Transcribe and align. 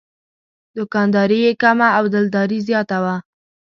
دوکانداري 0.77 1.39
یې 1.45 1.51
کمه 1.61 1.87
او 1.97 2.03
دلداري 2.13 2.59
زیاته 2.67 2.97
وه. 3.03 3.15